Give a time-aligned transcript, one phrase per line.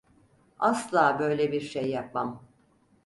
[0.59, 2.43] Asla böyle bir şey yapmam.